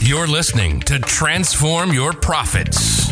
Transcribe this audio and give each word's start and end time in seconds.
You're 0.00 0.28
listening 0.28 0.80
to 0.82 1.00
Transform 1.00 1.92
Your 1.92 2.12
Profits, 2.12 3.08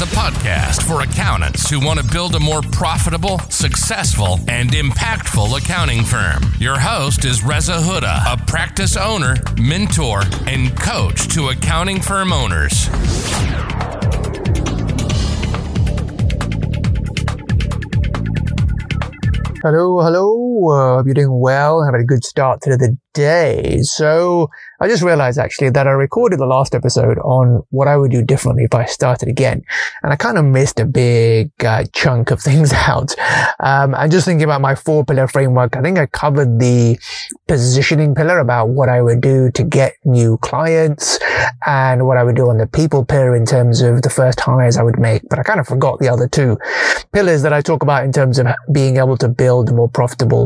the 0.00 0.06
podcast 0.06 0.82
for 0.82 1.00
accountants 1.02 1.70
who 1.70 1.78
want 1.78 2.00
to 2.00 2.04
build 2.04 2.34
a 2.34 2.40
more 2.40 2.60
profitable, 2.72 3.38
successful, 3.48 4.40
and 4.48 4.70
impactful 4.70 5.56
accounting 5.56 6.02
firm. 6.02 6.42
Your 6.58 6.78
host 6.78 7.24
is 7.24 7.44
Reza 7.44 7.74
Huda, 7.74 8.32
a 8.34 8.44
practice 8.44 8.96
owner, 8.96 9.36
mentor, 9.56 10.22
and 10.46 10.76
coach 10.76 11.28
to 11.28 11.48
accounting 11.48 12.00
firm 12.00 12.32
owners. 12.32 12.88
Hello, 19.62 20.00
hello. 20.02 20.45
Hope 20.64 21.06
you're 21.06 21.14
doing 21.14 21.40
well. 21.40 21.84
Having 21.84 22.00
a 22.00 22.04
good 22.04 22.24
start 22.24 22.62
to 22.62 22.76
the 22.76 22.96
day. 23.16 23.78
So 23.82 24.50
I 24.78 24.88
just 24.88 25.02
realized 25.02 25.38
actually 25.38 25.70
that 25.70 25.86
I 25.86 25.92
recorded 25.92 26.38
the 26.38 26.46
last 26.46 26.74
episode 26.74 27.18
on 27.20 27.62
what 27.70 27.88
I 27.88 27.96
would 27.96 28.10
do 28.10 28.22
differently 28.22 28.64
if 28.64 28.74
I 28.74 28.84
started 28.84 29.28
again. 29.28 29.62
And 30.02 30.12
I 30.12 30.16
kind 30.16 30.36
of 30.36 30.44
missed 30.44 30.78
a 30.78 30.84
big 30.84 31.50
uh, 31.64 31.84
chunk 31.94 32.30
of 32.30 32.40
things 32.48 32.74
out. 32.74 33.14
Um, 33.58 33.94
and 33.94 34.12
just 34.12 34.26
thinking 34.26 34.44
about 34.44 34.60
my 34.60 34.74
four 34.74 35.04
pillar 35.04 35.28
framework, 35.28 35.76
I 35.76 35.80
think 35.80 35.98
I 35.98 36.06
covered 36.06 36.60
the 36.60 36.98
positioning 37.48 38.14
pillar 38.14 38.38
about 38.38 38.68
what 38.68 38.90
I 38.90 39.00
would 39.00 39.22
do 39.22 39.50
to 39.52 39.64
get 39.64 39.94
new 40.04 40.36
clients 40.38 41.18
and 41.66 42.06
what 42.06 42.18
I 42.18 42.22
would 42.22 42.36
do 42.36 42.50
on 42.50 42.58
the 42.58 42.66
people 42.66 43.04
pillar 43.04 43.34
in 43.34 43.46
terms 43.46 43.80
of 43.80 44.02
the 44.02 44.10
first 44.10 44.40
hires 44.40 44.76
I 44.76 44.82
would 44.82 44.98
make. 44.98 45.22
But 45.30 45.38
I 45.38 45.42
kind 45.42 45.58
of 45.58 45.66
forgot 45.66 46.00
the 46.00 46.08
other 46.08 46.28
two 46.28 46.58
pillars 47.12 47.40
that 47.42 47.54
I 47.54 47.62
talk 47.62 47.82
about 47.82 48.04
in 48.04 48.12
terms 48.12 48.38
of 48.38 48.46
being 48.72 48.98
able 48.98 49.16
to 49.16 49.28
build 49.28 49.74
more 49.74 49.88
profitable, 49.88 50.45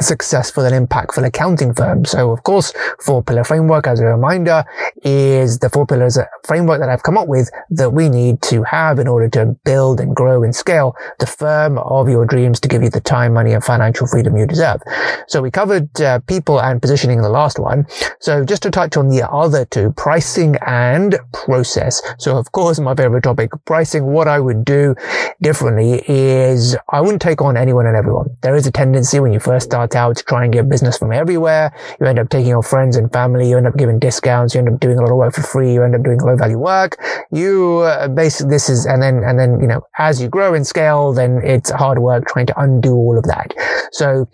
successful 0.00 0.64
and 0.64 0.88
impactful 0.88 1.24
accounting 1.24 1.74
firm. 1.74 2.04
So 2.04 2.30
of 2.30 2.42
course, 2.42 2.72
four 3.00 3.22
pillar 3.22 3.44
framework 3.44 3.86
as 3.86 4.00
a 4.00 4.06
reminder 4.06 4.64
is 5.02 5.58
the 5.58 5.70
four 5.70 5.86
pillars 5.86 6.18
framework 6.46 6.80
that 6.80 6.88
I've 6.88 7.02
come 7.02 7.18
up 7.18 7.28
with 7.28 7.50
that 7.70 7.90
we 7.90 8.08
need 8.08 8.42
to 8.42 8.62
have 8.64 8.98
in 8.98 9.08
order 9.08 9.28
to 9.30 9.56
build 9.64 10.00
and 10.00 10.14
grow 10.14 10.42
and 10.42 10.54
scale 10.54 10.96
the 11.18 11.26
firm 11.26 11.78
of 11.78 12.08
your 12.08 12.26
dreams 12.26 12.60
to 12.60 12.68
give 12.68 12.82
you 12.82 12.90
the 12.90 13.00
time, 13.00 13.34
money 13.34 13.52
and 13.52 13.64
financial 13.64 14.06
freedom 14.06 14.36
you 14.36 14.46
deserve. 14.46 14.80
So 15.26 15.42
we 15.42 15.50
covered 15.50 16.00
uh, 16.00 16.20
people 16.20 16.60
and 16.60 16.80
positioning 16.80 17.18
in 17.18 17.22
the 17.22 17.28
last 17.28 17.58
one. 17.58 17.86
So 18.20 18.44
just 18.44 18.62
to 18.64 18.70
touch 18.70 18.96
on 18.96 19.08
the 19.08 19.28
other 19.30 19.64
two, 19.64 19.92
pricing 19.92 20.56
and 20.66 21.18
process. 21.32 22.02
So 22.18 22.36
of 22.36 22.52
course, 22.52 22.78
my 22.78 22.94
favorite 22.94 23.22
topic, 23.22 23.50
pricing, 23.64 24.04
what 24.04 24.28
I 24.28 24.40
would 24.40 24.64
do 24.64 24.94
differently 25.40 26.04
is 26.08 26.76
I 26.90 27.00
wouldn't 27.00 27.22
take 27.22 27.40
on 27.40 27.56
anyone 27.56 27.86
and 27.86 27.96
everyone. 27.96 28.28
There 28.42 28.56
is 28.56 28.66
a 28.66 28.72
tendency 28.72 29.07
when 29.14 29.32
you 29.32 29.40
first 29.40 29.66
start 29.66 29.94
out 29.96 30.16
to 30.16 30.24
try 30.24 30.44
and 30.44 30.52
get 30.52 30.68
business 30.68 30.98
from 30.98 31.12
everywhere 31.12 31.72
you 32.00 32.06
end 32.06 32.18
up 32.18 32.28
taking 32.28 32.48
your 32.48 32.62
friends 32.62 32.96
and 32.96 33.12
family. 33.12 33.48
You 33.48 33.56
end 33.56 33.66
up 33.66 33.76
giving 33.76 33.98
discounts. 33.98 34.54
You 34.54 34.60
end 34.60 34.68
up 34.68 34.80
doing 34.80 34.98
a 34.98 35.02
lot 35.02 35.10
of 35.10 35.16
work 35.16 35.34
for 35.34 35.42
free. 35.42 35.72
You 35.72 35.82
end 35.82 35.94
up 35.94 36.02
doing 36.02 36.18
low 36.18 36.36
value 36.36 36.58
work. 36.58 36.96
You 37.30 37.78
uh, 37.78 38.08
basically, 38.08 38.50
this 38.50 38.68
is, 38.68 38.86
and 38.86 39.02
then, 39.02 39.22
and 39.24 39.38
then, 39.38 39.60
you 39.60 39.66
know, 39.66 39.82
as 39.98 40.20
you 40.20 40.28
grow 40.28 40.54
in 40.54 40.64
scale, 40.64 41.12
then 41.12 41.40
it's 41.44 41.70
hard 41.70 41.98
work 41.98 42.26
trying 42.26 42.46
to 42.46 42.60
undo 42.60 42.94
all 42.94 43.18
of 43.18 43.24
that. 43.24 43.54
So 43.92 44.28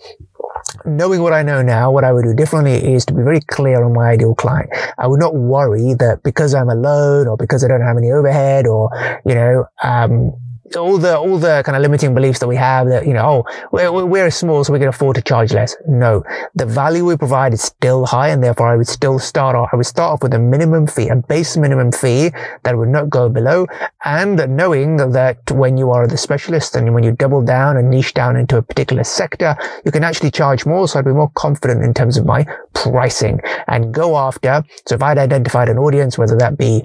knowing 0.84 1.22
what 1.22 1.32
I 1.32 1.42
know 1.42 1.62
now, 1.62 1.90
what 1.90 2.04
I 2.04 2.12
would 2.12 2.24
do 2.24 2.34
differently 2.34 2.94
is 2.94 3.04
to 3.06 3.14
be 3.14 3.22
very 3.22 3.40
clear 3.40 3.82
on 3.84 3.92
my 3.92 4.10
ideal 4.10 4.34
client. 4.34 4.70
I 4.98 5.06
would 5.06 5.20
not 5.20 5.34
worry 5.34 5.94
that 5.94 6.22
because 6.22 6.54
I'm 6.54 6.68
alone 6.68 7.28
or 7.28 7.36
because 7.36 7.64
I 7.64 7.68
don't 7.68 7.82
have 7.82 7.96
any 7.96 8.10
overhead 8.10 8.66
or, 8.66 8.90
you 9.24 9.34
know, 9.34 9.66
um, 9.82 10.32
all 10.76 10.98
the 10.98 11.18
all 11.18 11.38
the 11.38 11.62
kind 11.64 11.76
of 11.76 11.82
limiting 11.82 12.14
beliefs 12.14 12.38
that 12.40 12.48
we 12.48 12.56
have 12.56 12.88
that 12.88 13.06
you 13.06 13.12
know 13.12 13.44
oh 13.46 13.68
we're, 13.72 14.04
we're 14.04 14.30
small 14.30 14.64
so 14.64 14.72
we 14.72 14.78
can 14.78 14.88
afford 14.88 15.16
to 15.16 15.22
charge 15.22 15.52
less. 15.52 15.76
No. 15.86 16.24
The 16.54 16.66
value 16.66 17.04
we 17.04 17.16
provide 17.16 17.52
is 17.52 17.62
still 17.62 18.06
high 18.06 18.28
and 18.28 18.42
therefore 18.42 18.68
i 18.68 18.76
would 18.76 18.88
still 18.88 19.18
start 19.18 19.56
off 19.56 19.68
i 19.72 19.76
would 19.76 19.86
start 19.86 20.12
off 20.12 20.22
with 20.22 20.34
a 20.34 20.38
minimum 20.38 20.86
fee 20.86 21.08
a 21.08 21.16
base 21.16 21.56
minimum 21.56 21.92
fee 21.92 22.30
that 22.62 22.76
would 22.76 22.88
not 22.88 23.10
go 23.10 23.28
below 23.28 23.66
and 24.04 24.36
knowing 24.56 24.96
that 24.96 25.50
when 25.50 25.76
you 25.76 25.90
are 25.90 26.06
the 26.06 26.16
specialist 26.16 26.76
and 26.76 26.94
when 26.94 27.04
you 27.04 27.12
double 27.12 27.42
down 27.42 27.76
and 27.76 27.90
niche 27.90 28.14
down 28.14 28.36
into 28.36 28.56
a 28.56 28.62
particular 28.62 29.04
sector 29.04 29.56
you 29.84 29.90
can 29.90 30.04
actually 30.04 30.30
charge 30.30 30.66
more 30.66 30.86
so 30.88 30.98
i'd 30.98 31.04
be 31.04 31.12
more 31.12 31.30
confident 31.34 31.82
in 31.82 31.92
terms 31.94 32.16
of 32.16 32.24
my 32.24 32.44
pricing. 32.74 33.40
And 33.68 33.94
go 33.94 34.16
after 34.16 34.64
so 34.86 34.94
if 34.94 35.02
i'd 35.02 35.18
identified 35.18 35.68
an 35.68 35.78
audience 35.78 36.18
whether 36.18 36.36
that 36.36 36.58
be 36.58 36.82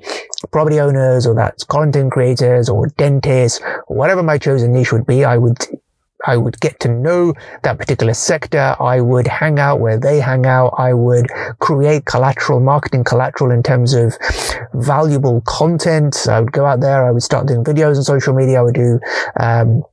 property 0.47 0.79
owners 0.79 1.27
or 1.27 1.35
that's 1.35 1.63
content 1.63 2.11
creators 2.11 2.69
or 2.69 2.87
dentists 2.97 3.59
whatever 3.87 4.23
my 4.23 4.37
chosen 4.37 4.71
niche 4.71 4.91
would 4.91 5.05
be, 5.05 5.25
I 5.25 5.37
would 5.37 5.57
I 6.25 6.35
would 6.35 6.59
get 6.59 6.81
to 6.81 6.89
know 6.89 7.33
that 7.63 7.79
particular 7.79 8.13
sector. 8.13 8.75
I 8.77 8.99
would 8.99 9.25
hang 9.25 9.57
out 9.57 9.79
where 9.79 9.97
they 9.97 10.19
hang 10.19 10.45
out. 10.45 10.73
I 10.77 10.93
would 10.93 11.27
create 11.59 12.05
collateral, 12.05 12.59
marketing 12.59 13.05
collateral 13.05 13.51
in 13.51 13.63
terms 13.63 13.93
of 13.93 14.17
valuable 14.73 15.41
content. 15.47 16.27
I 16.27 16.41
would 16.41 16.51
go 16.51 16.65
out 16.65 16.81
there. 16.81 17.05
I 17.05 17.11
would 17.11 17.23
start 17.23 17.47
doing 17.47 17.63
videos 17.63 17.95
on 17.95 18.03
social 18.03 18.33
media. 18.33 18.59
I 18.59 18.63
would 18.63 18.75
do, 18.75 18.99
um, 19.39 19.83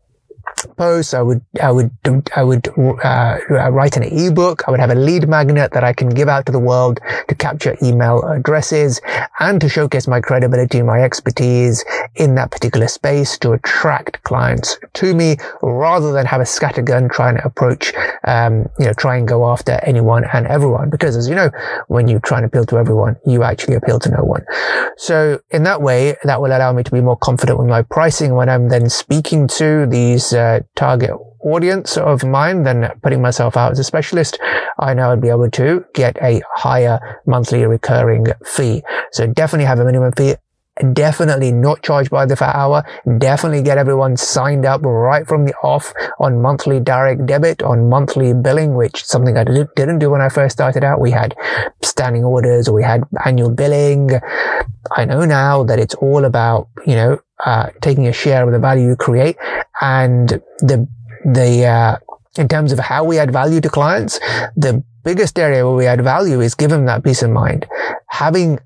posts. 0.76 1.14
I 1.14 1.22
would, 1.22 1.42
I 1.62 1.70
would, 1.70 1.90
I 2.34 2.42
would 2.42 2.68
uh, 2.68 3.38
write 3.48 3.96
an 3.96 4.02
ebook. 4.04 4.62
I 4.66 4.70
would 4.70 4.80
have 4.80 4.90
a 4.90 4.94
lead 4.94 5.28
magnet 5.28 5.72
that 5.72 5.84
I 5.84 5.92
can 5.92 6.08
give 6.08 6.28
out 6.28 6.46
to 6.46 6.52
the 6.52 6.58
world 6.58 7.00
to 7.28 7.34
capture 7.34 7.76
email 7.82 8.22
addresses 8.22 9.00
and 9.38 9.60
to 9.60 9.68
showcase 9.68 10.06
my 10.06 10.20
credibility, 10.20 10.78
and 10.78 10.86
my 10.86 11.02
expertise 11.02 11.84
in 12.14 12.34
that 12.36 12.50
particular 12.50 12.88
space 12.88 13.38
to 13.38 13.52
attract 13.52 14.22
clients 14.22 14.78
to 14.94 15.14
me 15.14 15.36
rather 15.62 16.12
than 16.12 16.26
have 16.26 16.40
a 16.40 16.44
scattergun 16.44 17.10
trying 17.10 17.36
to 17.36 17.44
approach, 17.44 17.92
um, 18.24 18.68
you 18.78 18.86
know, 18.86 18.92
try 18.94 19.16
and 19.16 19.28
go 19.28 19.50
after 19.50 19.72
anyone 19.82 20.24
and 20.32 20.46
everyone. 20.46 20.88
Because 20.88 21.16
as 21.16 21.28
you 21.28 21.34
know, 21.34 21.50
when 21.88 22.08
you 22.08 22.18
try 22.20 22.38
and 22.38 22.46
appeal 22.46 22.64
to 22.66 22.78
everyone, 22.78 23.16
you 23.26 23.42
actually 23.42 23.74
appeal 23.74 23.98
to 24.00 24.10
no 24.10 24.24
one. 24.24 24.44
So 24.96 25.40
in 25.50 25.64
that 25.64 25.82
way, 25.82 26.16
that 26.24 26.40
will 26.40 26.56
allow 26.56 26.72
me 26.72 26.82
to 26.82 26.90
be 26.90 27.00
more 27.00 27.16
confident 27.16 27.58
with 27.58 27.68
my 27.68 27.82
pricing 27.82 28.34
when 28.34 28.48
I'm 28.48 28.68
then 28.68 28.88
speaking 28.88 29.46
to 29.48 29.86
these 29.86 30.32
uh, 30.32 30.45
Uh, 30.46 30.60
target 30.76 31.10
audience 31.40 31.96
of 31.96 32.22
mine 32.22 32.62
than 32.62 32.88
putting 33.02 33.20
myself 33.20 33.56
out 33.56 33.72
as 33.72 33.80
a 33.80 33.84
specialist, 33.84 34.38
I 34.78 34.94
know 34.94 35.10
I'd 35.10 35.20
be 35.20 35.28
able 35.28 35.50
to 35.50 35.84
get 35.92 36.16
a 36.22 36.40
higher 36.54 37.20
monthly 37.26 37.64
recurring 37.66 38.26
fee. 38.44 38.84
So 39.10 39.26
definitely 39.26 39.66
have 39.66 39.80
a 39.80 39.84
minimum 39.84 40.12
fee. 40.12 40.36
Definitely 40.92 41.52
not 41.52 41.82
charged 41.82 42.10
by 42.10 42.26
the 42.26 42.36
hour. 42.44 42.84
Definitely 43.18 43.62
get 43.62 43.78
everyone 43.78 44.16
signed 44.18 44.66
up 44.66 44.82
right 44.84 45.26
from 45.26 45.46
the 45.46 45.54
off 45.62 45.94
on 46.18 46.42
monthly 46.42 46.80
direct 46.80 47.24
debit, 47.24 47.62
on 47.62 47.88
monthly 47.88 48.34
billing, 48.34 48.74
which 48.74 49.02
something 49.02 49.38
I 49.38 49.44
didn't 49.44 50.00
do 50.00 50.10
when 50.10 50.20
I 50.20 50.28
first 50.28 50.54
started 50.56 50.84
out. 50.84 51.00
We 51.00 51.12
had 51.12 51.34
standing 51.82 52.24
orders 52.24 52.68
or 52.68 52.74
we 52.74 52.82
had 52.82 53.04
annual 53.24 53.50
billing. 53.50 54.10
I 54.90 55.06
know 55.06 55.24
now 55.24 55.64
that 55.64 55.78
it's 55.78 55.94
all 55.94 56.26
about, 56.26 56.68
you 56.86 56.94
know, 56.94 57.20
uh, 57.44 57.70
taking 57.80 58.06
a 58.06 58.12
share 58.12 58.46
of 58.46 58.52
the 58.52 58.58
value 58.58 58.88
you 58.88 58.96
create 58.96 59.36
and 59.80 60.28
the, 60.60 60.86
the, 61.24 61.64
uh, 61.64 61.96
in 62.36 62.48
terms 62.48 62.72
of 62.72 62.78
how 62.78 63.02
we 63.02 63.18
add 63.18 63.32
value 63.32 63.62
to 63.62 63.70
clients, 63.70 64.18
the 64.56 64.84
biggest 65.04 65.38
area 65.38 65.64
where 65.64 65.76
we 65.76 65.86
add 65.86 66.02
value 66.02 66.40
is 66.40 66.54
give 66.54 66.68
them 66.68 66.84
that 66.84 67.02
peace 67.02 67.22
of 67.22 67.30
mind. 67.30 67.66
Having 68.08 68.58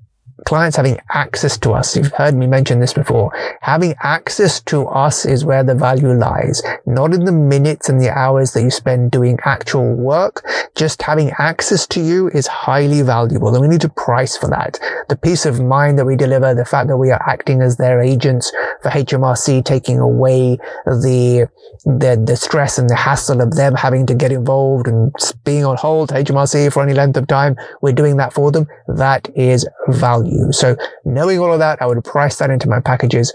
clients 0.45 0.77
having 0.77 0.99
access 1.09 1.57
to 1.59 1.71
us. 1.71 1.95
You've 1.95 2.13
heard 2.13 2.35
me 2.35 2.47
mention 2.47 2.79
this 2.79 2.93
before. 2.93 3.31
Having 3.61 3.95
access 4.01 4.61
to 4.63 4.87
us 4.87 5.25
is 5.25 5.45
where 5.45 5.63
the 5.63 5.75
value 5.75 6.13
lies, 6.13 6.61
not 6.85 7.13
in 7.13 7.25
the 7.25 7.31
minutes 7.31 7.89
and 7.89 8.01
the 8.01 8.09
hours 8.09 8.53
that 8.53 8.63
you 8.63 8.71
spend 8.71 9.11
doing 9.11 9.37
actual 9.45 9.95
work. 9.95 10.45
Just 10.75 11.01
having 11.01 11.31
access 11.37 11.85
to 11.87 12.01
you 12.01 12.29
is 12.29 12.47
highly 12.47 13.01
valuable 13.01 13.53
and 13.53 13.61
we 13.61 13.67
need 13.67 13.81
to 13.81 13.89
price 13.89 14.37
for 14.37 14.47
that. 14.47 14.79
The 15.09 15.15
peace 15.15 15.45
of 15.45 15.61
mind 15.61 15.99
that 15.99 16.05
we 16.05 16.15
deliver, 16.15 16.53
the 16.53 16.65
fact 16.65 16.87
that 16.87 16.97
we 16.97 17.11
are 17.11 17.29
acting 17.29 17.61
as 17.61 17.77
their 17.77 18.01
agents 18.01 18.51
for 18.81 18.89
HMRC, 18.89 19.63
taking 19.63 19.99
away 19.99 20.57
the, 20.85 21.49
the, 21.85 22.21
the 22.25 22.35
stress 22.35 22.77
and 22.77 22.89
the 22.89 22.95
hassle 22.95 23.41
of 23.41 23.55
them 23.55 23.75
having 23.75 24.05
to 24.07 24.15
get 24.15 24.31
involved 24.31 24.87
and 24.87 25.13
being 25.43 25.65
on 25.65 25.77
hold 25.77 26.09
HMRC 26.09 26.71
for 26.73 26.83
any 26.83 26.93
length 26.93 27.17
of 27.17 27.27
time. 27.27 27.55
We're 27.81 27.93
doing 27.93 28.17
that 28.17 28.33
for 28.33 28.51
them. 28.51 28.67
That 28.87 29.29
is 29.35 29.67
value 29.89 30.30
So 30.51 30.75
knowing 31.05 31.39
all 31.39 31.53
of 31.53 31.59
that, 31.59 31.81
I 31.81 31.85
would 31.85 32.03
price 32.03 32.37
that 32.37 32.49
into 32.49 32.69
my 32.69 32.79
packages, 32.79 33.33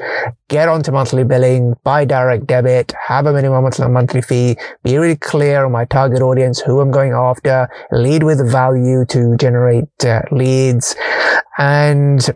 get 0.48 0.68
onto 0.68 0.92
monthly 0.92 1.24
billing, 1.24 1.74
by 1.84 2.04
direct 2.04 2.46
debit, 2.46 2.92
have 3.06 3.26
a 3.26 3.32
minimum 3.32 3.70
monthly 3.92 4.22
fee, 4.22 4.56
be 4.82 4.98
really 4.98 5.16
clear 5.16 5.64
on 5.64 5.72
my 5.72 5.84
target 5.84 6.22
audience, 6.22 6.60
who 6.60 6.80
I'm 6.80 6.90
going 6.90 7.12
after, 7.12 7.68
lead 7.92 8.22
with 8.22 8.46
value 8.50 9.04
to 9.06 9.36
generate 9.36 10.04
uh, 10.04 10.22
leads 10.30 10.94
and 11.58 12.28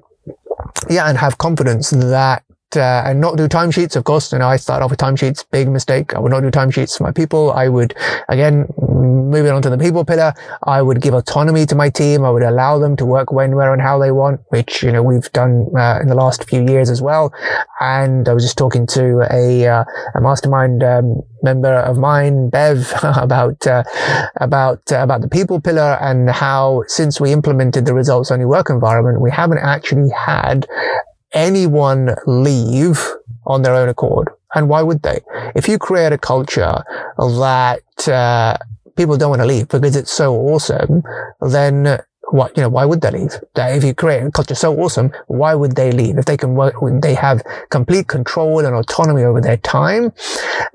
yeah, 0.89 1.09
and 1.09 1.19
have 1.19 1.39
confidence 1.39 1.91
that 1.91 2.45
uh, 2.77 3.03
and 3.05 3.21
not 3.21 3.37
do 3.37 3.49
timesheets. 3.49 3.97
Of 3.97 4.05
course, 4.05 4.33
you 4.33 4.39
know, 4.39 4.49
I 4.49 4.57
started 4.57 4.85
off 4.85 4.91
with 4.91 5.01
timesheets, 5.01 5.45
big 5.51 5.69
mistake. 5.69 6.15
I 6.15 6.19
would 6.19 6.31
not 6.31 6.41
do 6.41 6.51
timesheets 6.51 6.97
for 6.97 7.05
my 7.05 7.13
people. 7.13 7.53
I 7.53 7.69
would, 7.69 7.95
again, 8.29 8.67
moving 8.79 9.53
on 9.53 9.63
to 9.63 9.71
the 9.71 9.79
people 9.79 10.05
pillar, 10.05 10.35
I 10.65 10.83
would 10.83 11.01
give 11.01 11.15
autonomy 11.15 11.67
to 11.67 11.75
my 11.75 11.89
team. 11.89 12.25
I 12.25 12.31
would 12.31 12.43
allow 12.43 12.79
them 12.79 12.97
to 12.97 13.07
work 13.07 13.33
when, 13.33 13.55
where, 13.55 13.73
and 13.73 13.81
how 13.81 13.99
they 13.99 14.11
want, 14.11 14.41
which, 14.49 14.83
you 14.83 14.93
know, 14.93 15.03
we've 15.03 15.31
done 15.33 15.67
uh, 15.77 15.99
in 16.01 16.09
the 16.09 16.15
last 16.15 16.49
few 16.49 16.63
years 16.63 16.91
as 16.91 17.01
well. 17.01 17.33
And 17.81 18.29
I 18.29 18.33
was 18.35 18.45
just 18.45 18.59
talking 18.59 18.87
to 18.89 19.27
a, 19.31 19.67
uh, 19.67 19.85
a 20.15 20.21
mastermind 20.21 20.83
um, 20.83 21.23
member 21.43 21.73
of 21.73 21.99
mine, 21.99 22.51
Bev, 22.51 22.93
about 23.03 23.67
uh, 23.67 23.85
about 24.37 24.93
uh, 24.93 24.99
about 24.99 25.23
the 25.23 25.29
people 25.29 25.61
pillar 25.61 25.99
and 26.01 26.29
how 26.31 26.85
since 26.87 27.21
we 27.21 27.33
implemented 27.33 27.87
the 27.87 27.95
results 27.95 28.31
only 28.31 28.45
work 28.45 28.71
environment, 28.71 29.21
we 29.21 29.31
haven't 29.31 29.59
actually 29.59 30.11
had 30.11 30.67
anyone 31.33 32.15
leave 32.27 33.01
on 33.47 33.63
their 33.63 33.75
own 33.75 33.89
accord. 33.89 34.29
And 34.55 34.69
why 34.69 34.83
would 34.83 35.03
they? 35.03 35.21
If 35.55 35.69
you 35.69 35.79
create 35.79 36.13
a 36.13 36.19
culture 36.19 36.83
that 37.19 38.09
uh, 38.09 38.57
people 38.97 39.17
don't 39.17 39.31
want 39.31 39.43
to 39.43 39.47
leave 39.47 39.69
because 39.69 39.97
it's 39.97 40.13
so 40.13 40.35
awesome, 40.35 41.03
then 41.41 42.01
what 42.31 42.57
you 42.57 42.63
know 42.63 42.69
why 42.69 42.85
would 42.85 43.01
they 43.01 43.11
leave 43.11 43.33
if 43.57 43.85
you 43.85 43.95
create 43.95 44.23
a 44.23 44.31
culture 44.31 44.55
so 44.55 44.79
awesome 44.79 45.11
why 45.27 45.55
would 45.55 45.75
they 45.75 45.91
leave 45.91 46.17
if 46.17 46.25
they 46.27 46.37
can 46.37 46.55
work 46.55 46.75
they 47.03 47.15
have 47.15 47.43
complete 47.71 48.07
control 48.07 48.65
and 48.65 48.75
autonomy 48.75 49.25
over 49.25 49.41
their 49.41 49.57
time 49.57 50.13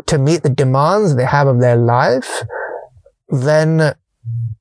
to 0.05 0.17
meet 0.17 0.43
the 0.43 0.49
demands 0.49 1.15
they 1.15 1.25
have 1.25 1.47
of 1.47 1.61
their 1.61 1.77
life 1.77 2.41
then 3.29 3.95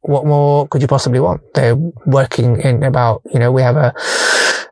what 0.03 0.25
more 0.25 0.69
could 0.69 0.81
you 0.81 0.89
possibly 0.89 1.21
want 1.21 1.43
they're 1.55 1.77
working 2.07 2.61
in 2.61 2.83
about 2.83 3.23
you 3.33 3.39
know 3.39 3.51
we 3.51 3.63
have 3.63 3.77
a 3.77 3.93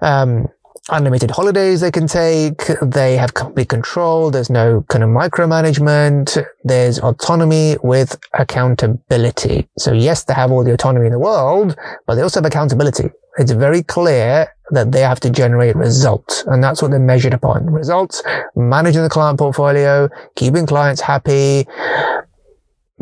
um, 0.01 0.49
unlimited 0.91 1.31
holidays 1.31 1.81
they 1.81 1.91
can 1.91 2.07
take. 2.07 2.67
They 2.83 3.17
have 3.17 3.35
complete 3.35 3.69
control. 3.69 4.31
There's 4.31 4.51
no 4.51 4.85
kind 4.89 5.05
of 5.05 5.11
micromanagement. 5.11 6.45
There's 6.65 6.99
autonomy 6.99 7.77
with 7.83 8.19
accountability. 8.35 9.69
So 9.79 9.93
yes, 9.93 10.25
they 10.25 10.35
have 10.35 10.51
all 10.51 10.65
the 10.65 10.73
autonomy 10.73 11.07
in 11.07 11.13
the 11.13 11.19
world, 11.19 11.77
but 12.07 12.17
they 12.17 12.23
also 12.23 12.41
have 12.41 12.47
accountability. 12.47 13.11
It's 13.39 13.53
very 13.53 13.83
clear 13.83 14.55
that 14.71 14.93
they 14.93 15.01
have 15.01 15.21
to 15.21 15.31
generate 15.31 15.77
results 15.77 16.45
and 16.47 16.63
that's 16.63 16.83
what 16.83 16.91
they're 16.91 17.01
measured 17.01 17.35
upon. 17.35 17.67
Results, 17.67 18.23
managing 18.57 19.03
the 19.03 19.09
client 19.09 19.39
portfolio, 19.39 20.09
keeping 20.37 20.67
clients 20.67 21.01
happy, 21.01 21.67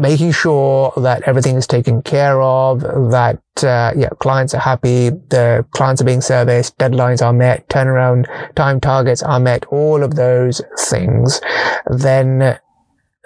making 0.01 0.33
sure 0.33 0.93
that 0.97 1.23
everything 1.27 1.57
is 1.57 1.67
taken 1.67 2.03
care 2.03 2.41
of, 2.41 2.81
that 2.81 3.41
uh, 3.63 3.93
yeah, 3.97 4.09
clients 4.19 4.55
are 4.55 4.61
happy, 4.61 5.11
the 5.11 5.65
clients 5.71 6.01
are 6.01 6.05
being 6.05 6.21
serviced, 6.21 6.77
deadlines 6.79 7.23
are 7.23 7.33
met, 7.33 7.69
turnaround 7.69 8.27
time 8.55 8.81
targets 8.81 9.23
are 9.23 9.41
met, 9.41 9.65
all 9.67 10.03
of 10.03 10.15
those 10.15 10.63
things, 10.79 11.41
then 11.87 12.59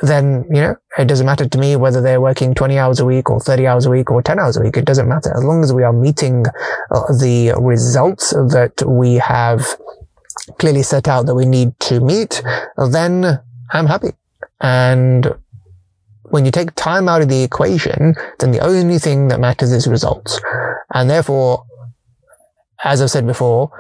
then, 0.03 0.45
you 0.49 0.61
know, 0.61 0.77
it 0.99 1.07
doesn't 1.07 1.25
matter 1.25 1.49
to 1.49 1.59
me 1.59 1.77
whether 1.77 2.01
they're 2.01 2.21
working 2.21 2.53
20 2.53 2.79
hours 2.79 2.99
a 3.01 3.05
week 3.05 3.31
or 3.31 3.41
30 3.41 3.67
hours 3.67 3.87
a 3.87 3.91
week 3.91 4.11
or 4.11 4.23
10 4.23 4.39
hours 4.39 4.57
a 4.57 4.61
week. 4.61 4.77
It 4.77 4.85
doesn't 4.85 5.09
matter. 5.09 5.33
As 5.35 5.45
long 5.45 5.63
as 5.63 5.73
we 5.73 5.85
are 5.85 5.93
meeting 5.93 6.45
uh, 6.91 7.13
the 7.13 7.55
results 7.59 8.31
that 8.31 8.83
we 8.87 9.15
have 9.15 9.65
clearly 10.59 10.83
set 10.83 11.09
out 11.09 11.27
that 11.27 11.35
we 11.35 11.47
need 11.47 11.79
to 11.81 12.01
meet, 12.01 12.43
then 12.91 13.41
I'm 13.73 13.87
happy. 13.87 14.11
And 14.61 15.35
when 16.25 16.45
you 16.45 16.51
take 16.51 16.75
time 16.75 17.09
out 17.09 17.23
of 17.23 17.29
the 17.29 17.43
equation, 17.43 18.15
then 18.39 18.51
the 18.51 18.61
only 18.61 18.99
thing 18.99 19.29
that 19.29 19.41
matters 19.41 19.73
is 19.73 19.87
results. 19.87 20.41
And 20.93 21.09
therefore, 21.09 21.65
as 22.83 23.01
I've 23.01 23.11
said 23.11 23.27
before, 23.27 23.71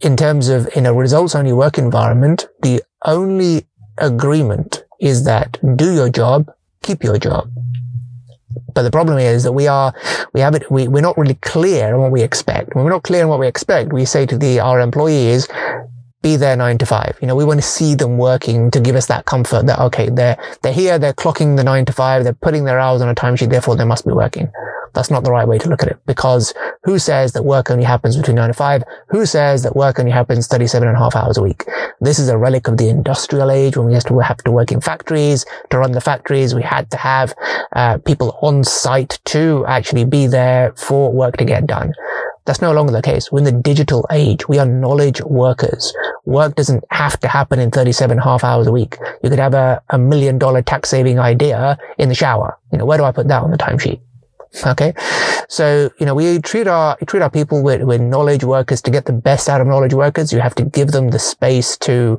in 0.00 0.16
terms 0.16 0.48
of 0.48 0.68
in 0.76 0.86
a 0.86 0.92
results 0.92 1.34
only 1.34 1.52
work 1.52 1.78
environment, 1.78 2.48
the 2.62 2.82
only 3.04 3.66
agreement 3.98 4.84
is 5.00 5.24
that 5.24 5.58
do 5.76 5.94
your 5.94 6.08
job, 6.08 6.50
keep 6.82 7.02
your 7.02 7.18
job. 7.18 7.50
But 8.74 8.82
the 8.82 8.90
problem 8.90 9.18
is 9.18 9.44
that 9.44 9.52
we 9.52 9.66
are, 9.66 9.92
we 10.32 10.40
have 10.40 10.54
it, 10.54 10.70
we, 10.70 10.88
we're 10.88 11.00
not 11.00 11.18
really 11.18 11.34
clear 11.34 11.94
on 11.94 12.00
what 12.00 12.10
we 12.12 12.22
expect. 12.22 12.74
When 12.74 12.84
we're 12.84 12.90
not 12.90 13.02
clear 13.02 13.24
on 13.24 13.28
what 13.28 13.40
we 13.40 13.46
expect, 13.46 13.92
we 13.92 14.04
say 14.04 14.26
to 14.26 14.38
the, 14.38 14.60
our 14.60 14.80
employees, 14.80 15.48
be 16.22 16.36
there 16.36 16.56
nine 16.56 16.78
to 16.78 16.86
five. 16.86 17.16
You 17.20 17.28
know, 17.28 17.36
we 17.36 17.44
want 17.44 17.60
to 17.60 17.66
see 17.66 17.94
them 17.94 18.18
working 18.18 18.70
to 18.72 18.80
give 18.80 18.96
us 18.96 19.06
that 19.06 19.24
comfort 19.24 19.66
that, 19.66 19.78
okay, 19.78 20.08
they're, 20.10 20.36
they're 20.62 20.72
here, 20.72 20.98
they're 20.98 21.12
clocking 21.12 21.56
the 21.56 21.64
nine 21.64 21.84
to 21.86 21.92
five, 21.92 22.24
they're 22.24 22.32
putting 22.32 22.64
their 22.64 22.78
hours 22.78 23.02
on 23.02 23.08
a 23.08 23.14
timesheet, 23.14 23.50
therefore 23.50 23.76
they 23.76 23.84
must 23.84 24.06
be 24.06 24.12
working. 24.12 24.50
That's 24.94 25.10
not 25.10 25.24
the 25.24 25.30
right 25.30 25.46
way 25.46 25.58
to 25.58 25.68
look 25.68 25.82
at 25.82 25.88
it 25.88 25.98
because 26.06 26.52
who 26.84 26.98
says 26.98 27.32
that 27.32 27.44
work 27.44 27.70
only 27.70 27.84
happens 27.84 28.16
between 28.16 28.36
nine 28.36 28.48
to 28.48 28.54
five? 28.54 28.82
Who 29.08 29.24
says 29.26 29.62
that 29.62 29.76
work 29.76 29.98
only 29.98 30.10
happens 30.10 30.46
37 30.46 30.88
and 30.88 30.96
a 30.96 31.00
half 31.00 31.14
hours 31.14 31.36
a 31.36 31.42
week? 31.42 31.64
This 32.00 32.18
is 32.18 32.28
a 32.28 32.38
relic 32.38 32.66
of 32.66 32.76
the 32.76 32.88
industrial 32.88 33.50
age 33.50 33.76
when 33.76 33.86
we 33.86 33.94
used 33.94 34.08
to 34.08 34.18
have 34.18 34.38
to 34.38 34.50
work 34.50 34.72
in 34.72 34.80
factories. 34.80 35.44
To 35.70 35.78
run 35.78 35.92
the 35.92 36.00
factories, 36.00 36.54
we 36.54 36.62
had 36.62 36.90
to 36.90 36.96
have 36.96 37.34
uh, 37.76 37.98
people 37.98 38.38
on 38.42 38.64
site 38.64 39.20
to 39.26 39.64
actually 39.68 40.04
be 40.04 40.26
there 40.26 40.72
for 40.76 41.12
work 41.12 41.36
to 41.36 41.44
get 41.44 41.66
done. 41.66 41.92
That's 42.44 42.62
no 42.62 42.72
longer 42.72 42.92
the 42.92 43.02
case. 43.02 43.30
We're 43.30 43.38
in 43.40 43.44
the 43.44 43.52
digital 43.52 44.06
age. 44.10 44.48
We 44.48 44.58
are 44.58 44.66
knowledge 44.66 45.20
workers. 45.22 45.94
Work 46.24 46.56
doesn't 46.56 46.84
have 46.90 47.18
to 47.20 47.28
happen 47.28 47.58
in 47.58 47.70
37 47.70 48.18
half 48.18 48.44
hours 48.44 48.66
a 48.66 48.72
week. 48.72 48.96
You 49.22 49.30
could 49.30 49.38
have 49.38 49.54
a, 49.54 49.82
a 49.90 49.98
million 49.98 50.38
dollar 50.38 50.62
tax 50.62 50.88
saving 50.88 51.18
idea 51.18 51.78
in 51.98 52.08
the 52.08 52.14
shower. 52.14 52.58
You 52.72 52.78
know, 52.78 52.86
where 52.86 52.98
do 52.98 53.04
I 53.04 53.12
put 53.12 53.28
that 53.28 53.42
on 53.42 53.50
the 53.50 53.58
timesheet? 53.58 54.00
Okay. 54.66 54.92
So, 55.48 55.90
you 55.98 56.06
know, 56.06 56.14
we 56.14 56.40
treat 56.40 56.66
our, 56.66 56.96
treat 57.06 57.22
our 57.22 57.30
people 57.30 57.62
with, 57.62 57.82
with 57.82 58.00
knowledge 58.00 58.42
workers 58.42 58.82
to 58.82 58.90
get 58.90 59.06
the 59.06 59.12
best 59.12 59.48
out 59.48 59.60
of 59.60 59.66
knowledge 59.66 59.94
workers. 59.94 60.32
You 60.32 60.40
have 60.40 60.54
to 60.56 60.64
give 60.64 60.88
them 60.88 61.10
the 61.10 61.18
space 61.18 61.76
to, 61.78 62.18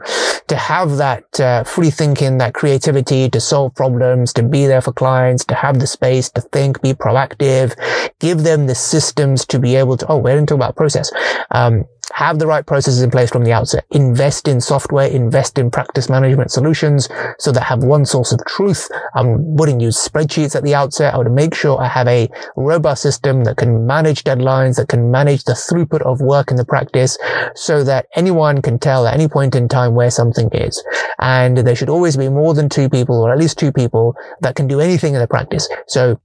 to 0.51 0.57
have 0.57 0.97
that 0.97 1.39
uh, 1.39 1.63
free 1.63 1.89
thinking, 1.89 2.37
that 2.39 2.53
creativity 2.53 3.29
to 3.29 3.39
solve 3.39 3.73
problems, 3.73 4.33
to 4.33 4.43
be 4.43 4.65
there 4.65 4.81
for 4.81 4.91
clients, 4.91 5.45
to 5.45 5.55
have 5.55 5.79
the 5.79 5.87
space 5.87 6.29
to 6.29 6.41
think, 6.41 6.81
be 6.81 6.93
proactive, 6.93 7.73
give 8.19 8.39
them 8.39 8.67
the 8.67 8.75
systems 8.75 9.45
to 9.45 9.57
be 9.59 9.77
able 9.77 9.95
to, 9.95 10.05
oh, 10.07 10.19
going 10.21 10.45
to 10.45 10.45
talk 10.45 10.57
about 10.57 10.75
process. 10.75 11.09
Um, 11.51 11.85
have 12.13 12.39
the 12.39 12.47
right 12.47 12.65
processes 12.65 13.01
in 13.01 13.11
place 13.11 13.29
from 13.29 13.43
the 13.43 13.51
outset. 13.51 13.85
Invest 13.91 14.47
in 14.47 14.61
software, 14.61 15.07
invest 15.07 15.57
in 15.57 15.71
practice 15.71 16.09
management 16.09 16.51
solutions 16.51 17.09
so 17.39 17.51
that 17.51 17.63
have 17.63 17.83
one 17.83 18.05
source 18.05 18.31
of 18.31 18.43
truth. 18.45 18.89
I 19.13 19.23
wouldn't 19.23 19.81
use 19.81 19.97
spreadsheets 19.97 20.55
at 20.55 20.63
the 20.63 20.75
outset. 20.75 21.13
I 21.13 21.17
would 21.17 21.31
make 21.31 21.53
sure 21.53 21.81
I 21.81 21.87
have 21.87 22.07
a 22.07 22.29
robust 22.55 23.01
system 23.01 23.43
that 23.45 23.57
can 23.57 23.85
manage 23.85 24.23
deadlines, 24.23 24.77
that 24.77 24.87
can 24.87 25.11
manage 25.11 25.43
the 25.43 25.53
throughput 25.53 26.01
of 26.01 26.21
work 26.21 26.51
in 26.51 26.57
the 26.57 26.65
practice 26.65 27.17
so 27.55 27.83
that 27.83 28.07
anyone 28.15 28.61
can 28.61 28.79
tell 28.79 29.07
at 29.07 29.13
any 29.13 29.27
point 29.27 29.55
in 29.55 29.67
time 29.67 29.95
where 29.95 30.11
something 30.11 30.49
is. 30.53 30.83
And 31.19 31.57
there 31.57 31.75
should 31.75 31.89
always 31.89 32.17
be 32.17 32.29
more 32.29 32.53
than 32.53 32.69
two 32.69 32.89
people 32.89 33.21
or 33.21 33.31
at 33.31 33.39
least 33.39 33.57
two 33.57 33.71
people 33.71 34.15
that 34.41 34.55
can 34.55 34.67
do 34.67 34.79
anything 34.79 35.13
in 35.13 35.19
the 35.19 35.27
practice. 35.27 35.67
So 35.87 36.19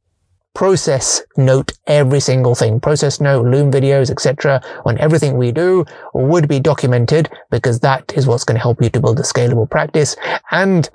process 0.56 1.22
note 1.36 1.72
every 1.86 2.18
single 2.18 2.54
thing. 2.54 2.80
Process 2.80 3.20
note, 3.20 3.44
Loom 3.44 3.70
videos, 3.70 4.10
etc. 4.10 4.62
on 4.86 4.96
everything 4.96 5.36
we 5.36 5.52
do 5.52 5.84
would 6.14 6.48
be 6.48 6.58
documented 6.58 7.28
because 7.50 7.80
that 7.80 8.10
is 8.16 8.26
what's 8.26 8.42
going 8.42 8.56
to 8.56 8.62
help 8.62 8.82
you 8.82 8.88
to 8.88 8.98
build 8.98 9.20
a 9.20 9.22
scalable 9.22 9.68
practice 9.70 10.16
and 10.50 10.88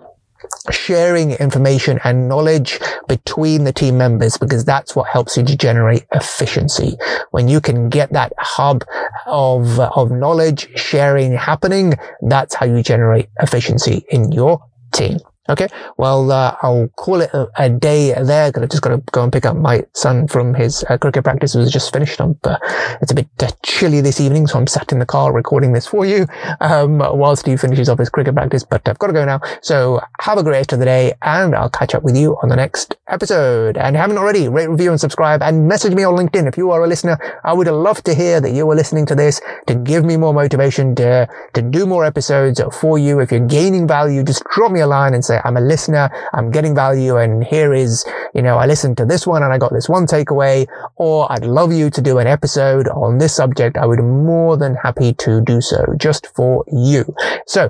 sharing 0.72 1.34
information 1.34 2.00
and 2.04 2.28
knowledge 2.28 2.80
between 3.08 3.64
the 3.64 3.72
team 3.72 4.00
members 4.00 4.36
because 4.36 4.66
that's 4.66 4.96
what 4.96 5.08
helps 5.08 5.38
you 5.38 5.44
to 5.44 5.56
generate 5.56 6.08
efficiency. 6.12 6.98
When 7.30 7.48
you 7.48 7.62
can 7.62 7.88
get 7.88 8.12
that 8.14 8.34
hub 8.40 8.84
of, 9.28 9.80
of 9.80 10.10
knowledge 10.10 10.76
sharing 10.76 11.34
happening, 11.34 11.94
that's 12.24 12.56
how 12.56 12.66
you 12.66 12.82
generate 12.82 13.30
efficiency 13.40 14.06
in 14.10 14.32
your 14.32 14.60
team. 14.92 15.20
Okay, 15.50 15.68
well, 15.98 16.32
uh, 16.32 16.56
I'll 16.62 16.88
call 16.90 17.22
it 17.22 17.32
a, 17.34 17.50
a 17.58 17.68
day 17.68 18.14
there 18.14 18.52
I 18.56 18.66
just 18.68 18.84
got 18.84 18.90
to 18.90 19.02
go 19.12 19.24
and 19.24 19.34
pick 19.34 19.44
up 19.44 19.58
my 19.58 19.84
son 19.94 20.28
from 20.28 20.54
his 20.54 20.84
uh, 20.88 21.00
cricket 21.00 21.24
practice. 21.24 21.56
It 21.56 21.60
was 21.60 21.72
just 21.72 21.92
finished. 21.92 22.22
Uh, 22.22 22.58
it's 23.02 23.12
a 23.12 23.16
bit 23.16 23.28
uh, 23.42 23.50
chilly 23.64 24.02
this 24.02 24.22
evening, 24.22 24.46
so 24.46 24.60
I'm 24.60 24.68
sat 24.68 24.92
in 24.92 25.00
the 25.00 25.06
car 25.06 25.34
recording 25.34 25.74
this 25.74 25.88
for 25.88 26.06
you 26.06 26.28
um, 26.60 27.00
while 27.00 27.36
Steve 27.36 27.60
finishes 27.60 27.90
off 27.90 27.98
his 27.98 28.10
cricket 28.10 28.36
practice. 28.36 28.64
But 28.64 28.88
I've 28.88 29.00
got 29.00 29.08
to 29.08 29.14
go 29.14 29.26
now. 29.26 29.42
So 29.64 30.00
have 30.20 30.38
a 30.38 30.44
great 30.44 30.58
rest 30.58 30.74
of 30.74 30.80
the 30.80 30.86
day, 30.86 31.14
and 31.24 31.56
I'll 31.56 31.72
catch 31.72 31.96
up 31.96 32.04
with 32.04 32.16
you 32.16 32.38
on 32.44 32.50
the 32.50 32.56
next 32.56 32.96
episode. 33.08 33.78
And 33.78 33.96
haven't 33.96 34.20
already, 34.20 34.48
rate, 34.48 34.70
review, 34.70 34.92
and 34.92 35.00
subscribe, 35.00 35.42
and 35.42 35.68
message 35.68 35.96
me 35.96 36.04
on 36.04 36.16
LinkedIn 36.16 36.48
if 36.48 36.56
you 36.56 36.70
are 36.70 36.84
a 36.84 36.88
listener. 36.88 37.18
I 37.44 37.54
would 37.54 37.68
love 37.68 38.04
to 38.04 38.14
hear 38.14 38.40
that 38.42 38.52
you 38.52 38.70
are 38.70 38.76
listening 38.76 39.08
to 39.08 39.16
this 39.16 39.42
to 39.66 39.74
give 39.74 40.06
me 40.06 40.18
more 40.18 40.36
motivation 40.36 40.94
to 40.96 41.28
to 41.54 41.62
do 41.64 41.88
more 41.88 42.06
episodes 42.06 42.62
for 42.80 43.00
you. 43.00 43.20
If 43.20 43.32
you're 43.32 43.48
gaining 43.48 43.88
value, 43.88 44.24
just 44.24 44.44
drop 44.54 44.72
me 44.72 44.82
a 44.82 44.88
line 44.88 45.16
and 45.16 45.26
say 45.26 45.31
I'm 45.44 45.58
a 45.58 45.62
listener. 45.62 46.10
I'm 46.34 46.52
getting 46.52 46.76
value. 46.76 47.18
And 47.18 47.44
here 47.44 47.74
is, 47.74 48.06
you 48.34 48.42
know, 48.42 48.58
I 48.58 48.66
listened 48.66 48.98
to 48.98 49.06
this 49.06 49.26
one 49.26 49.44
and 49.44 49.54
I 49.54 49.58
got 49.58 49.72
this 49.74 49.88
one 49.88 50.06
takeaway, 50.06 50.68
or 50.96 51.32
I'd 51.32 51.46
love 51.46 51.72
you 51.72 51.90
to 51.90 52.02
do 52.02 52.18
an 52.18 52.28
episode 52.28 52.88
on 52.90 53.18
this 53.18 53.36
subject. 53.36 53.78
I 53.78 53.86
would 53.86 54.00
more 54.00 54.58
than 54.58 54.76
happy 54.76 55.14
to 55.14 55.42
do 55.42 55.62
so 55.62 55.86
just 55.98 56.28
for 56.36 56.66
you. 56.68 57.06
So 57.48 57.70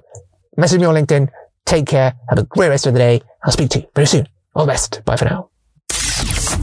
message 0.58 0.80
me 0.80 0.88
on 0.88 0.96
LinkedIn. 0.96 1.30
Take 1.66 1.88
care. 1.88 2.16
Have 2.30 2.40
a 2.40 2.44
great 2.44 2.70
rest 2.70 2.88
of 2.88 2.94
the 2.94 3.00
day. 3.00 3.22
I'll 3.44 3.52
speak 3.52 3.70
to 3.72 3.80
you 3.80 3.88
very 3.96 4.08
soon. 4.08 4.28
All 4.56 4.66
the 4.66 4.72
best. 4.72 5.04
Bye 5.06 5.16
for 5.16 5.26
now. 5.26 5.51